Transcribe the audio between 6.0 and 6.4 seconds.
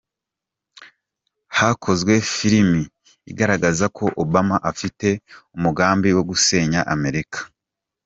wo